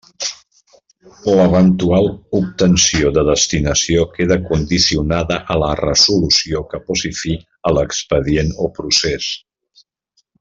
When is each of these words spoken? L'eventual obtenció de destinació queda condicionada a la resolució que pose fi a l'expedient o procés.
L'eventual 1.39 2.07
obtenció 2.39 3.11
de 3.17 3.25
destinació 3.27 4.07
queda 4.17 4.37
condicionada 4.49 5.39
a 5.57 5.61
la 5.67 5.71
resolució 5.83 6.63
que 6.73 6.81
pose 6.91 7.13
fi 7.23 7.35
a 7.71 7.75
l'expedient 7.79 8.51
o 8.67 8.71
procés. 8.81 9.29